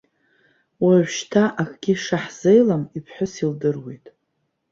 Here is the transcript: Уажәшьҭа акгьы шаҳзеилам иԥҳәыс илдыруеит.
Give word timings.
Уажәшьҭа 0.83 1.43
акгьы 1.61 1.93
шаҳзеилам 2.03 2.83
иԥҳәыс 2.97 3.33
илдыруеит. 3.43 4.05